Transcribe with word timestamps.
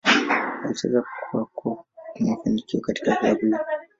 Alicheza 0.63 1.03
kwa 1.31 1.45
kwa 1.45 1.85
mafanikio 2.19 2.81
katika 2.81 3.15
klabu 3.15 3.41
hiyo. 3.45 3.59